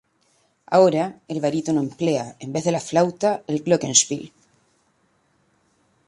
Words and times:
Ahora, 0.65 1.05
el 1.31 1.39
barítono 1.45 1.79
emplea, 1.87 2.25
en 2.43 2.49
vez 2.55 2.63
de 2.65 2.71
la 2.71 2.85
flauta, 2.89 3.31
el 3.51 3.57
glockenspiel. 3.65 4.31